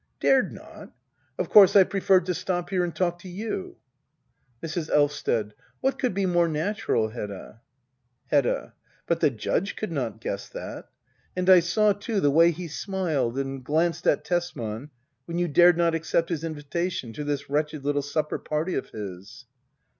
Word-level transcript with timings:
Dared 0.19 0.51
not? 0.51 0.93
Of 1.37 1.49
course 1.51 1.75
I 1.75 1.83
preferred 1.83 2.25
to 2.25 2.33
stop 2.33 2.71
here 2.71 2.83
and 2.83 2.95
talk 2.95 3.19
to 3.19 3.29
y 3.29 3.43
o 3.43 3.45
u. 3.55 3.75
Mrs. 4.63 4.89
Elvsted. 4.89 5.53
What 5.79 5.99
could 5.99 6.15
be 6.15 6.25
more 6.25 6.47
natural^ 6.47 7.13
Hedda} 7.13 7.61
Hedda. 8.31 8.73
But 9.05 9.19
the 9.19 9.29
Judge 9.29 9.75
could 9.75 9.91
not 9.91 10.19
guess 10.19 10.49
that. 10.49 10.89
And 11.35 11.47
I 11.51 11.59
saw, 11.59 11.93
too, 11.93 12.19
the 12.19 12.31
way 12.31 12.49
he 12.49 12.67
smiled 12.67 13.37
and 13.37 13.63
glanced 13.63 14.07
at 14.07 14.25
Tesman 14.25 14.89
when 15.25 15.37
you 15.37 15.47
dared 15.47 15.77
not 15.77 15.93
accept 15.93 16.29
his 16.29 16.43
invitation 16.43 17.13
to 17.13 17.23
this 17.23 17.47
wretched 17.47 17.85
little 17.85 18.01
supper 18.01 18.39
party 18.39 18.73
of 18.73 18.89
his. 18.89 19.45